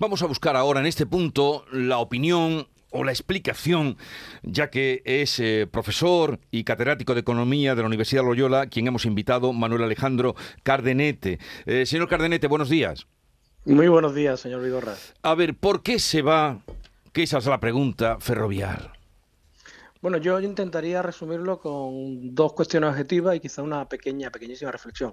Vamos 0.00 0.22
a 0.22 0.26
buscar 0.26 0.54
ahora 0.54 0.78
en 0.78 0.86
este 0.86 1.06
punto 1.06 1.64
la 1.72 1.98
opinión 1.98 2.68
o 2.90 3.02
la 3.02 3.10
explicación, 3.10 3.96
ya 4.44 4.70
que 4.70 5.02
es 5.04 5.40
eh, 5.40 5.66
profesor 5.68 6.38
y 6.52 6.62
catedrático 6.62 7.14
de 7.14 7.20
Economía 7.20 7.74
de 7.74 7.82
la 7.82 7.88
Universidad 7.88 8.22
Loyola, 8.22 8.68
quien 8.68 8.86
hemos 8.86 9.06
invitado, 9.06 9.52
Manuel 9.52 9.82
Alejandro 9.82 10.36
Cardenete. 10.62 11.40
Eh, 11.66 11.84
señor 11.84 12.08
Cardenete, 12.08 12.46
buenos 12.46 12.68
días. 12.68 13.08
Muy 13.64 13.88
buenos 13.88 14.14
días, 14.14 14.38
señor 14.38 14.62
Vigorra. 14.62 14.94
A 15.22 15.34
ver, 15.34 15.56
¿por 15.56 15.82
qué 15.82 15.98
se 15.98 16.22
va, 16.22 16.60
que 17.12 17.24
esa 17.24 17.38
es 17.38 17.46
la 17.46 17.58
pregunta, 17.58 18.18
ferrovial? 18.20 18.92
Bueno, 20.00 20.18
yo 20.18 20.38
intentaría 20.38 21.02
resumirlo 21.02 21.58
con 21.58 22.36
dos 22.36 22.52
cuestiones 22.52 22.90
objetivas 22.90 23.34
y 23.34 23.40
quizá 23.40 23.62
una 23.62 23.88
pequeña, 23.88 24.30
pequeñísima 24.30 24.70
reflexión. 24.70 25.12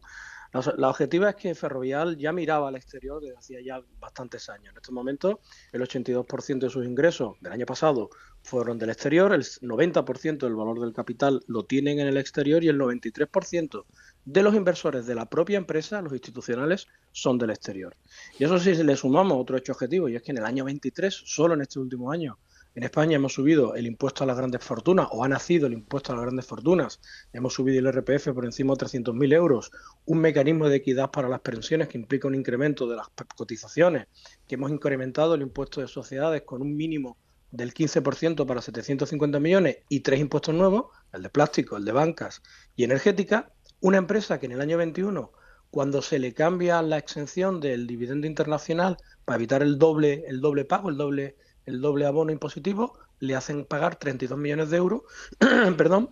La, 0.53 0.89
objetiva 0.89 1.29
es 1.31 1.35
que 1.35 1.55
Ferrovial 1.55 2.17
ya 2.17 2.31
miraba 2.31 2.69
al 2.69 2.75
exterior 2.75 3.21
desde 3.21 3.37
hacía 3.37 3.59
ya 3.61 3.81
bastantes 3.99 4.47
años. 4.49 4.71
En 4.71 4.77
estos 4.77 4.93
momentos, 4.93 5.35
el 5.71 5.81
82% 5.81 6.59
de 6.59 6.69
sus 6.69 6.85
ingresos 6.85 7.35
del 7.41 7.51
año 7.51 7.65
pasado 7.65 8.09
fueron 8.41 8.77
del 8.77 8.91
exterior, 8.91 9.33
el 9.33 9.43
90% 9.43 10.37
del 10.37 10.55
valor 10.55 10.79
del 10.79 10.93
capital 10.93 11.43
lo 11.47 11.65
tienen 11.65 11.99
en 11.99 12.07
el 12.07 12.17
exterior 12.17 12.63
y 12.63 12.69
el 12.69 12.79
93% 12.79 13.85
de 14.25 14.43
los 14.43 14.55
inversores 14.55 15.05
de 15.05 15.15
la 15.15 15.25
propia 15.25 15.57
empresa, 15.57 16.01
los 16.01 16.13
institucionales, 16.13 16.87
son 17.11 17.37
del 17.37 17.49
exterior. 17.49 17.95
Y 18.39 18.43
eso 18.43 18.59
sí, 18.59 18.75
le 18.75 18.95
sumamos 18.95 19.37
otro 19.39 19.57
hecho 19.57 19.73
objetivo, 19.73 20.09
y 20.09 20.15
es 20.15 20.21
que 20.21 20.31
en 20.31 20.37
el 20.37 20.45
año 20.45 20.63
23, 20.65 21.13
solo 21.25 21.53
en 21.55 21.61
este 21.61 21.79
último 21.79 22.11
año, 22.11 22.37
en 22.75 22.83
España 22.83 23.15
hemos 23.15 23.33
subido 23.33 23.73
el 23.75 23.87
impuesto 23.87 24.25
a 24.25 24.27
las 24.27 24.37
grandes 24.37 24.61
fortunas, 24.61 25.07
o 25.11 25.23
ha 25.23 25.29
nacido 25.29 25.67
el 25.67 25.73
impuesto 25.73 26.11
a 26.11 26.15
las 26.15 26.25
grandes 26.25 26.45
fortunas. 26.45 26.99
Hemos 27.31 27.53
subido 27.53 27.79
el 27.79 27.87
RPF 27.87 28.33
por 28.33 28.43
encima 28.43 28.73
de 28.73 28.85
300.000 28.85 29.33
euros. 29.33 29.71
Un 30.03 30.19
mecanismo 30.19 30.67
de 30.67 30.75
equidad 30.75 31.09
para 31.09 31.29
las 31.29 31.39
pensiones 31.39 31.87
que 31.87 31.97
implica 31.97 32.27
un 32.27 32.35
incremento 32.35 32.85
de 32.85 32.97
las 32.97 33.07
cotizaciones. 33.37 34.07
Que 34.45 34.55
hemos 34.55 34.71
incrementado 34.71 35.35
el 35.35 35.41
impuesto 35.41 35.79
de 35.79 35.87
sociedades 35.87 36.41
con 36.41 36.61
un 36.61 36.75
mínimo 36.75 37.17
del 37.49 37.73
15% 37.73 38.45
para 38.45 38.61
750 38.61 39.39
millones 39.39 39.77
y 39.87 40.01
tres 40.01 40.19
impuestos 40.19 40.53
nuevos, 40.53 40.87
el 41.13 41.23
de 41.23 41.29
plástico, 41.29 41.77
el 41.77 41.85
de 41.85 41.93
bancas 41.93 42.41
y 42.75 42.83
energética. 42.83 43.53
Una 43.79 43.99
empresa 43.99 44.37
que 44.37 44.47
en 44.47 44.51
el 44.51 44.61
año 44.61 44.77
21 44.77 45.31
cuando 45.71 46.01
se 46.01 46.19
le 46.19 46.33
cambia 46.33 46.81
la 46.81 46.97
exención 46.97 47.59
del 47.59 47.85
dividendo 47.85 48.27
internacional 48.27 48.97
para 49.25 49.35
evitar 49.35 49.61
el 49.61 49.77
doble, 49.77 50.23
el 50.27 50.39
doble 50.39 50.63
pago, 50.63 50.89
el 50.89 50.95
doble 50.95 51.35
el 51.65 51.81
doble 51.81 52.05
abono 52.05 52.31
impositivo, 52.31 52.97
le 53.19 53.35
hacen 53.35 53.65
pagar 53.65 53.95
32 53.95 54.37
millones 54.37 54.69
de 54.69 54.77
euros, 54.77 55.01
perdón, 55.77 56.09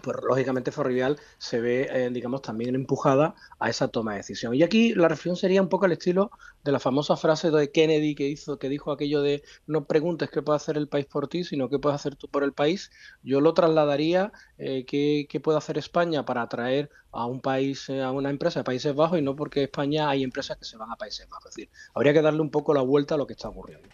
pues 0.00 0.16
lógicamente 0.26 0.72
Ferrovial 0.72 1.18
se 1.36 1.60
ve, 1.60 1.88
eh, 1.90 2.10
digamos, 2.10 2.40
también 2.40 2.74
empujada 2.74 3.34
a 3.58 3.68
esa 3.68 3.88
toma 3.88 4.12
de 4.12 4.18
decisión. 4.18 4.54
Y 4.54 4.62
aquí 4.62 4.94
la 4.94 5.08
reflexión 5.08 5.36
sería 5.36 5.60
un 5.60 5.68
poco 5.68 5.84
al 5.84 5.92
estilo 5.92 6.30
de 6.64 6.72
la 6.72 6.78
famosa 6.78 7.16
frase 7.16 7.50
de 7.50 7.70
Kennedy 7.70 8.14
que 8.14 8.26
hizo, 8.28 8.58
que 8.58 8.70
dijo 8.70 8.90
aquello 8.90 9.20
de 9.20 9.42
no 9.66 9.84
preguntes 9.84 10.30
qué 10.30 10.40
puede 10.40 10.56
hacer 10.56 10.78
el 10.78 10.88
país 10.88 11.06
por 11.06 11.28
ti, 11.28 11.44
sino 11.44 11.68
qué 11.68 11.78
puedes 11.78 11.96
hacer 11.96 12.16
tú 12.16 12.28
por 12.28 12.42
el 12.42 12.52
país. 12.52 12.90
Yo 13.22 13.40
lo 13.42 13.52
trasladaría 13.52 14.32
eh, 14.56 14.86
qué, 14.86 15.40
puede 15.40 15.58
hacer 15.58 15.76
España 15.76 16.24
para 16.24 16.42
atraer 16.42 16.90
a 17.10 17.26
un 17.26 17.40
país, 17.40 17.88
eh, 17.90 18.00
a 18.00 18.10
una 18.12 18.30
empresa 18.30 18.60
de 18.60 18.64
Países 18.64 18.94
Bajos 18.94 19.18
y 19.18 19.22
no 19.22 19.36
porque 19.36 19.64
España 19.64 20.08
hay 20.08 20.22
empresas 20.22 20.56
que 20.56 20.64
se 20.64 20.78
van 20.78 20.90
a 20.90 20.96
Países 20.96 21.28
Bajos. 21.28 21.50
Es 21.50 21.56
decir, 21.56 21.70
habría 21.94 22.14
que 22.14 22.22
darle 22.22 22.40
un 22.40 22.50
poco 22.50 22.72
la 22.72 22.80
vuelta 22.80 23.16
a 23.16 23.18
lo 23.18 23.26
que 23.26 23.34
está 23.34 23.50
ocurriendo. 23.50 23.88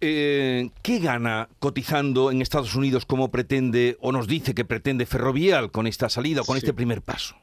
Eh, 0.00 0.70
¿qué 0.82 1.00
gana 1.00 1.48
cotizando 1.58 2.30
en 2.30 2.40
Estados 2.40 2.74
Unidos 2.76 3.04
como 3.04 3.30
pretende 3.30 3.96
o 4.00 4.12
nos 4.12 4.28
dice 4.28 4.54
que 4.54 4.64
pretende 4.64 5.06
Ferrovial 5.06 5.72
con 5.72 5.86
esta 5.86 6.08
salida 6.08 6.42
o 6.42 6.44
con 6.44 6.56
este 6.56 6.72
primer 6.72 7.02
paso? 7.02 7.34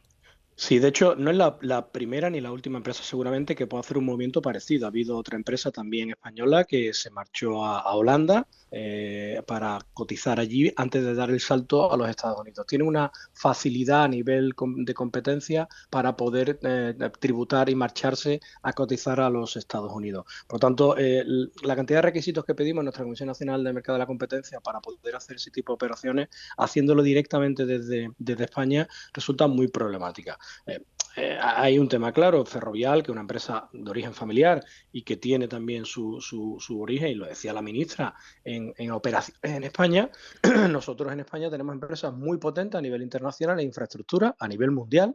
Sí, 0.57 0.79
de 0.79 0.87
hecho, 0.87 1.15
no 1.15 1.31
es 1.31 1.37
la, 1.37 1.91
primera 1.91 2.29
ni 2.29 2.39
la 2.39 2.51
última 2.53 2.77
empresa 2.77 3.03
seguramente 3.03 3.55
que 3.55 3.67
pueda 3.67 3.81
hacer 3.81 3.97
un 3.97 4.05
movimiento 4.05 4.41
parecido. 4.41 4.85
Ha 4.85 4.87
habido 4.87 5.17
otra 5.17 5.35
empresa 5.35 5.69
también 5.69 6.11
española 6.11 6.63
que 6.63 6.93
se 6.93 7.09
marchó 7.09 7.65
a, 7.65 7.93
Holanda 7.93 8.47
eh, 8.71 9.41
para 9.45 9.79
cotizar 9.93 10.39
allí 10.39 10.71
antes 10.77 11.03
de 11.03 11.13
dar 11.13 11.29
el 11.29 11.41
salto 11.41 11.91
a 11.91 11.97
los 11.97 12.09
Estados 12.09 12.39
Unidos. 12.39 12.65
Tiene 12.67 12.85
una 12.85 13.11
facilidad 13.33 14.05
a 14.05 14.07
nivel 14.07 14.53
de 14.77 14.93
competencia 14.93 15.67
para 15.89 16.15
poder 16.15 16.57
eh, 16.63 16.93
tributar 17.19 17.69
y 17.69 17.75
marcharse 17.75 18.39
a 18.61 18.71
cotizar 18.71 19.19
a 19.19 19.29
los 19.29 19.57
Estados 19.57 19.91
Unidos. 19.91 20.25
Por 20.47 20.55
lo 20.55 20.59
tanto, 20.59 20.97
eh, 20.97 21.25
la 21.63 21.75
cantidad 21.75 21.97
de 21.97 22.03
requisitos 22.03 22.45
que 22.45 22.55
pedimos 22.55 22.81
en 22.81 22.85
nuestra 22.85 23.03
Comisión 23.03 23.27
Nacional 23.27 23.61
de 23.61 23.73
Mercado 23.73 23.97
de 23.97 24.03
la 24.03 24.07
Competencia 24.07 24.61
para 24.61 24.79
poder 24.79 25.17
hacer 25.17 25.35
ese 25.35 25.51
tipo 25.51 25.73
de 25.73 25.75
operaciones, 25.75 26.29
haciéndolo 26.57 27.03
directamente 27.03 27.65
desde 27.65 28.13
España, 28.43 28.87
resulta 29.13 29.47
muy 29.47 29.67
problemática. 29.67 30.39
Eh, 30.65 30.79
eh, 31.17 31.37
hay 31.41 31.79
un 31.79 31.87
tema 31.87 32.11
claro, 32.11 32.45
Ferrovial, 32.45 33.01
que 33.01 33.11
es 33.11 33.13
una 33.13 33.21
empresa 33.21 33.69
de 33.71 33.89
origen 33.89 34.13
familiar 34.13 34.63
y 34.91 35.03
que 35.03 35.15
tiene 35.15 35.47
también 35.47 35.85
su, 35.85 36.19
origen, 36.77 37.09
y 37.09 37.15
lo 37.15 37.25
decía 37.25 37.53
la 37.53 37.61
ministra, 37.61 38.15
en, 38.43 38.73
en 38.77 38.91
operaciones 38.91 39.39
en 39.43 39.63
España. 39.63 40.09
Nosotros 40.69 41.11
en 41.13 41.21
España 41.21 41.49
tenemos 41.49 41.73
empresas 41.73 42.13
muy 42.13 42.37
potentes 42.37 42.77
a 42.77 42.81
nivel 42.81 43.01
internacional 43.01 43.59
e 43.59 43.63
infraestructura 43.63 44.35
a 44.37 44.47
nivel 44.47 44.71
mundial, 44.71 45.13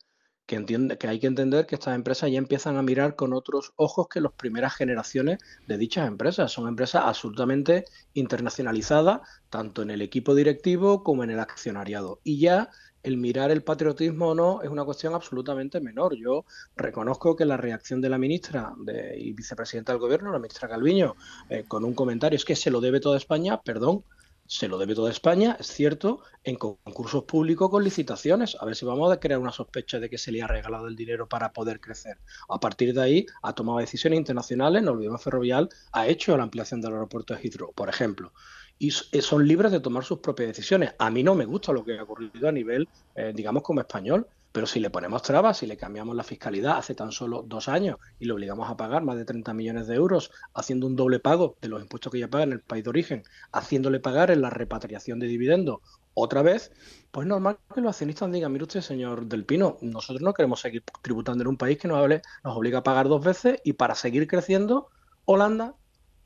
que, 0.51 0.97
que 0.99 1.09
hay 1.09 1.21
que 1.21 1.27
entender 1.29 1.67
que 1.67 1.77
estas 1.77 1.95
empresas 1.95 2.31
ya 2.31 2.39
empiezan 2.39 2.77
a 2.77 2.83
mirar 2.83 3.15
con 3.15 3.33
otros 3.33 3.73
ojos 3.77 4.09
que 4.09 4.21
las 4.21 4.33
primeras 4.33 4.75
generaciones 4.75 5.39
de 5.69 5.79
dichas 5.79 6.09
empresas. 6.09 6.51
Son 6.51 6.67
empresas 6.67 7.03
absolutamente 7.05 7.85
internacionalizadas, 8.15 9.21
tanto 9.49 9.83
en 9.83 9.91
el 9.91 10.03
equipo 10.03 10.35
directivo 10.35 11.05
como 11.05 11.23
en 11.23 11.31
el 11.31 11.39
accionariado. 11.39 12.21
Y 12.25 12.41
ya 12.41 12.71
el 13.03 13.17
mirar 13.17 13.51
el 13.51 13.63
patriotismo 13.63 14.29
o 14.29 14.35
no 14.35 14.63
es 14.63 14.69
una 14.69 14.85
cuestión 14.85 15.15
absolutamente 15.15 15.81
menor. 15.81 16.15
Yo 16.15 16.45
reconozco 16.77 17.37
que 17.37 17.45
la 17.45 17.57
reacción 17.57 18.01
de 18.01 18.09
la 18.09 18.19
ministra 18.19 18.75
y 19.17 19.33
vicepresidenta 19.33 19.93
del 19.93 20.01
gobierno, 20.01 20.33
la 20.33 20.39
ministra 20.39 20.69
Calviño, 20.69 21.17
eh, 21.49 21.65
con 21.67 21.85
un 21.85 21.95
comentario 21.95 22.37
es 22.37 22.45
que 22.45 22.57
se 22.57 22.71
lo 22.71 22.81
debe 22.81 23.01
toda 23.01 23.17
España, 23.17 23.61
perdón, 23.61 24.05
se 24.51 24.67
lo 24.67 24.79
debe 24.79 24.97
toda 24.97 25.13
España, 25.13 25.57
es 25.61 25.69
cierto, 25.69 26.25
en 26.43 26.57
concursos 26.57 27.23
públicos 27.23 27.71
con 27.71 27.85
licitaciones. 27.85 28.57
A 28.59 28.65
ver 28.65 28.75
si 28.75 28.85
vamos 28.85 29.13
a 29.13 29.21
crear 29.21 29.39
una 29.39 29.53
sospecha 29.53 30.01
de 30.01 30.11
que 30.11 30.19
se 30.19 30.33
le 30.33 30.43
ha 30.43 30.49
regalado 30.49 30.89
el 30.89 30.97
dinero 30.97 31.29
para 31.29 31.53
poder 31.53 31.81
crecer. 31.81 32.19
A 32.49 32.59
partir 32.59 32.93
de 32.93 33.01
ahí 33.01 33.27
ha 33.43 33.53
tomado 33.53 33.79
decisiones 33.79 34.19
internacionales, 34.19 34.83
no 34.83 34.91
olvidemos 34.91 35.23
Ferrovial, 35.23 35.69
ha 35.93 36.09
hecho 36.09 36.37
la 36.37 36.43
ampliación 36.43 36.81
del 36.81 36.95
aeropuerto 36.95 37.33
de 37.33 37.41
Heathrow, 37.41 37.73
por 37.73 37.89
ejemplo 37.89 38.33
y 38.77 38.89
eh, 38.89 39.21
son 39.23 39.47
libres 39.47 39.71
de 39.71 39.79
tomar 39.79 40.05
sus 40.05 40.19
propias 40.19 40.49
decisiones. 40.49 40.95
A 40.99 41.11
mí 41.11 41.23
no 41.23 41.35
me 41.35 41.45
gusta 41.45 41.71
lo 41.71 41.85
que 41.85 41.99
ha 41.99 42.03
ocurrido 42.03 42.49
a 42.49 42.53
nivel, 42.53 42.89
eh, 43.15 43.33
digamos, 43.35 43.63
como 43.63 43.81
español, 43.81 44.27
pero 44.53 44.67
si 44.67 44.81
le 44.81 44.91
ponemos 44.91 45.23
trabas, 45.23 45.59
si 45.59 45.67
le 45.67 45.77
cambiamos 45.77 46.17
la 46.17 46.25
fiscalidad 46.25 46.79
hace 46.79 46.95
tan 46.95 47.13
solo 47.13 47.43
dos 47.47 47.69
años 47.69 47.99
y 48.19 48.27
le 48.27 48.33
obligamos 48.33 48.69
a 48.69 48.77
pagar 48.77 49.03
más 49.03 49.17
de 49.17 49.25
30 49.25 49.55
millones 49.55 49.87
de 49.87 49.95
euros, 49.95 50.31
haciendo 50.55 50.87
un 50.87 50.97
doble 50.97 51.21
pago 51.21 51.57
de 51.61 51.69
los 51.69 51.83
impuestos 51.83 52.13
que 52.13 52.19
ya 52.19 52.29
paga 52.29 52.45
en 52.45 52.53
el 52.53 52.61
país 52.61 52.85
de 52.85 52.91
origen, 52.91 53.23
haciéndole 53.53 54.01
pagar 54.01 54.31
en 54.31 54.41
la 54.41 54.51
repatriación 54.51 55.21
de 55.21 55.29
dividendos 55.29 55.79
otra 56.15 56.43
vez, 56.43 56.73
pues 57.11 57.27
normal 57.27 57.59
que 57.73 57.81
los 57.81 57.91
accionistas 57.91 58.31
digan, 58.33 58.53
mire 58.53 58.65
usted, 58.65 58.81
señor 58.81 59.27
Del 59.27 59.45
Pino, 59.45 59.79
nosotros 59.81 60.23
no 60.23 60.35
queremos 60.35 60.61
seguir 60.61 60.83
tributando 61.03 61.43
en 61.43 61.49
un 61.49 61.57
país 61.57 61.79
que 61.79 61.89
nos, 61.89 62.09
nos 62.09 62.57
obliga 62.57 62.81
a 62.81 62.83
pagar 62.83 63.09
dos 63.09 63.25
veces 63.25 63.61
y 63.65 63.75
para 63.75 63.95
seguir 63.95 64.27
creciendo, 64.27 64.89
Holanda 65.25 65.77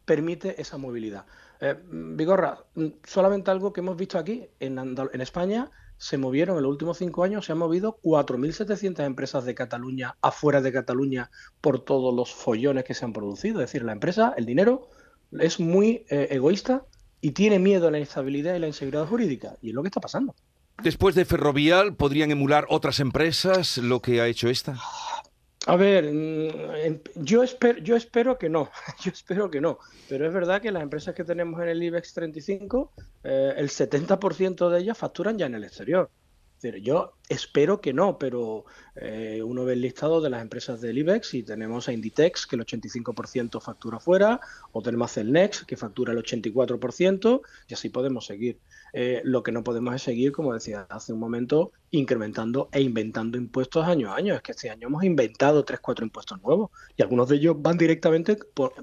permite 0.04 0.60
esa 0.60 0.78
movilidad. 0.78 1.26
Eh, 1.60 1.76
Vigorra, 1.90 2.58
mm, 2.74 2.86
solamente 3.04 3.50
algo 3.50 3.72
que 3.72 3.80
hemos 3.80 3.96
visto 3.96 4.18
aquí, 4.18 4.46
en, 4.60 4.78
en 4.78 5.20
España 5.20 5.70
se 5.96 6.18
movieron 6.18 6.56
en 6.56 6.64
los 6.64 6.72
últimos 6.72 6.98
cinco 6.98 7.24
años, 7.24 7.46
se 7.46 7.52
han 7.52 7.58
movido 7.58 7.98
4.700 8.02 9.04
empresas 9.04 9.44
de 9.44 9.54
Cataluña 9.54 10.16
afuera 10.20 10.60
de 10.60 10.72
Cataluña 10.72 11.30
por 11.60 11.84
todos 11.84 12.14
los 12.14 12.34
follones 12.34 12.84
que 12.84 12.94
se 12.94 13.04
han 13.04 13.12
producido. 13.12 13.60
Es 13.60 13.70
decir, 13.70 13.84
la 13.84 13.92
empresa, 13.92 14.34
el 14.36 14.44
dinero, 14.44 14.88
es 15.32 15.60
muy 15.60 16.04
eh, 16.08 16.28
egoísta 16.30 16.84
y 17.20 17.30
tiene 17.30 17.58
miedo 17.58 17.88
a 17.88 17.90
la 17.90 17.98
instabilidad 17.98 18.54
y 18.54 18.58
la 18.58 18.66
inseguridad 18.66 19.06
jurídica. 19.06 19.56
Y 19.62 19.70
es 19.70 19.74
lo 19.74 19.82
que 19.82 19.88
está 19.88 20.00
pasando. 20.00 20.34
Después 20.82 21.14
de 21.14 21.24
Ferrovial, 21.24 21.94
¿podrían 21.94 22.30
emular 22.30 22.66
otras 22.68 23.00
empresas 23.00 23.78
lo 23.78 24.02
que 24.02 24.20
ha 24.20 24.26
hecho 24.26 24.48
esta? 24.48 24.76
A 25.66 25.76
ver, 25.76 26.12
mm, 26.12 27.00
yo 27.16 27.42
espero, 27.42 27.78
yo 27.78 27.96
espero 27.96 28.36
que 28.38 28.50
no, 28.50 28.70
yo 29.02 29.10
espero 29.10 29.50
que 29.50 29.60
no, 29.62 29.78
pero 30.08 30.26
es 30.26 30.32
verdad 30.32 30.60
que 30.60 30.70
las 30.70 30.82
empresas 30.82 31.14
que 31.14 31.24
tenemos 31.24 31.60
en 31.62 31.68
el 31.68 31.82
IBEX 31.82 32.12
35, 32.12 32.92
eh, 33.24 33.54
el 33.56 33.70
70% 33.70 34.68
de 34.68 34.80
ellas 34.80 34.98
facturan 34.98 35.38
ya 35.38 35.46
en 35.46 35.54
el 35.54 35.64
exterior. 35.64 36.10
Yo 36.80 37.14
espero 37.28 37.80
que 37.80 37.92
no, 37.92 38.18
pero 38.18 38.64
eh, 38.96 39.42
uno 39.44 39.64
ve 39.64 39.74
el 39.74 39.80
listado 39.80 40.20
de 40.20 40.30
las 40.30 40.40
empresas 40.40 40.80
del 40.80 40.98
IBEX 40.98 41.34
y 41.34 41.42
tenemos 41.42 41.88
a 41.88 41.92
Inditex, 41.92 42.46
que 42.46 42.56
el 42.56 42.64
85% 42.64 43.60
factura 43.60 44.00
fuera, 44.00 44.40
o 44.72 44.82
tenemos 44.82 45.10
a 45.10 45.14
Celnex, 45.14 45.64
que 45.64 45.76
factura 45.76 46.12
el 46.12 46.18
84%, 46.18 47.40
y 47.68 47.74
así 47.74 47.88
podemos 47.88 48.26
seguir. 48.26 48.58
Eh, 48.92 49.20
lo 49.24 49.42
que 49.42 49.52
no 49.52 49.64
podemos 49.64 49.94
es 49.94 50.02
seguir, 50.02 50.32
como 50.32 50.54
decía 50.54 50.86
hace 50.88 51.12
un 51.12 51.18
momento, 51.18 51.72
incrementando 51.90 52.68
e 52.72 52.80
inventando 52.80 53.36
impuestos 53.36 53.84
año 53.86 54.12
a 54.12 54.16
año. 54.16 54.34
Es 54.34 54.42
que 54.42 54.52
este 54.52 54.70
año 54.70 54.86
hemos 54.88 55.04
inventado 55.04 55.64
tres, 55.64 55.80
cuatro 55.80 56.04
impuestos 56.04 56.40
nuevos 56.42 56.70
y 56.96 57.02
algunos 57.02 57.28
de 57.28 57.36
ellos 57.36 57.56
van 57.58 57.76
directamente 57.76 58.38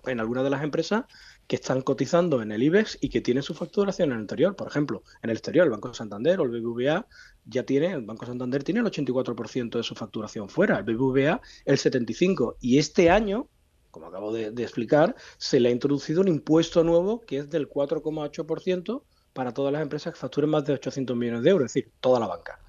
en 0.05 0.19
algunas 0.19 0.43
de 0.43 0.49
las 0.49 0.63
empresas 0.63 1.05
que 1.47 1.55
están 1.55 1.81
cotizando 1.81 2.41
en 2.41 2.51
el 2.51 2.63
IBEX 2.63 2.97
y 3.01 3.09
que 3.09 3.21
tienen 3.21 3.43
su 3.43 3.53
facturación 3.53 4.11
en 4.11 4.17
el 4.17 4.23
exterior. 4.23 4.55
Por 4.55 4.67
ejemplo, 4.67 5.03
en 5.21 5.29
el 5.29 5.37
exterior, 5.37 5.65
el 5.65 5.71
Banco 5.71 5.93
Santander 5.93 6.39
o 6.39 6.43
el 6.43 6.49
BBVA 6.49 7.05
ya 7.45 7.63
tiene, 7.63 7.87
el 7.93 8.01
Banco 8.01 8.25
Santander 8.25 8.63
tiene 8.63 8.81
el 8.81 8.85
84% 8.85 9.77
de 9.77 9.83
su 9.83 9.95
facturación 9.95 10.49
fuera, 10.49 10.77
el 10.77 10.83
BBVA 10.83 11.41
el 11.65 11.77
75%. 11.77 12.55
Y 12.59 12.77
este 12.77 13.09
año 13.09 13.47
como 13.91 14.07
acabo 14.07 14.33
de, 14.33 14.47
explicar, 14.63 15.15
se 15.37 15.59
le 15.59 15.69
ha 15.69 15.71
introducido 15.71 16.21
un 16.21 16.29
impuesto 16.29 16.83
nuevo 16.83 17.21
que 17.21 17.39
es 17.39 17.49
del 17.49 17.69
4,8% 17.69 19.03
para 19.33 19.53
todas 19.53 19.71
las 19.71 19.81
empresas 19.81 20.13
que 20.13 20.19
facturen 20.19 20.49
más 20.49 20.65
de 20.65 20.73
800 20.73 21.15
millones 21.15 21.43
de 21.43 21.49
euros, 21.51 21.65
es 21.67 21.73
decir, 21.73 21.91
toda 21.99 22.19
la 22.19 22.27
banca. 22.27 22.59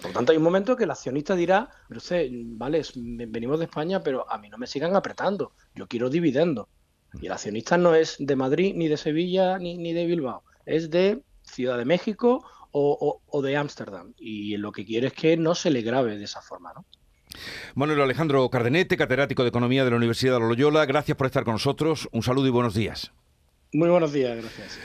Por 0.00 0.12
tanto, 0.12 0.32
hay 0.32 0.38
un 0.38 0.44
momento 0.44 0.76
que 0.76 0.84
el 0.84 0.90
accionista 0.90 1.34
dirá, 1.34 1.68
pero 1.88 1.98
usted, 1.98 2.30
vale, 2.32 2.82
venimos 2.94 3.58
de 3.58 3.66
España, 3.66 4.02
pero 4.02 4.30
a 4.30 4.38
mí 4.38 4.48
no 4.48 4.56
me 4.56 4.66
sigan 4.66 4.96
apretando, 4.96 5.52
yo 5.74 5.86
quiero 5.88 6.08
dividendo. 6.08 6.68
Y 7.20 7.26
el 7.26 7.32
accionista 7.32 7.76
no 7.76 7.94
es 7.94 8.16
de 8.18 8.36
Madrid, 8.36 8.74
ni 8.76 8.88
de 8.88 8.96
Sevilla, 8.96 9.58
ni, 9.58 9.76
ni 9.76 9.92
de 9.92 10.06
Bilbao, 10.06 10.44
es 10.64 10.90
de 10.90 11.22
Ciudad 11.42 11.76
de 11.76 11.84
México 11.84 12.44
o, 12.72 13.20
o 13.26 13.42
de 13.42 13.56
Ámsterdam. 13.56 14.14
Y 14.18 14.56
lo 14.56 14.72
que 14.72 14.84
quiere 14.84 15.08
es 15.08 15.12
que 15.12 15.36
no 15.36 15.54
se 15.54 15.70
le 15.70 15.82
grave 15.82 16.16
de 16.18 16.24
esa 16.24 16.40
forma, 16.40 16.72
¿no? 16.74 16.84
Manuel 17.74 18.00
Alejandro 18.00 18.48
Cardenete, 18.50 18.96
catedrático 18.96 19.42
de 19.42 19.50
Economía 19.50 19.84
de 19.84 19.90
la 19.90 19.96
Universidad 19.96 20.34
de 20.34 20.40
Loyola, 20.40 20.84
gracias 20.86 21.16
por 21.16 21.26
estar 21.26 21.44
con 21.44 21.54
nosotros. 21.54 22.08
Un 22.12 22.22
saludo 22.22 22.46
y 22.46 22.50
buenos 22.50 22.74
días. 22.74 23.12
Muy 23.72 23.88
buenos 23.88 24.12
días, 24.12 24.36
gracias. 24.36 24.78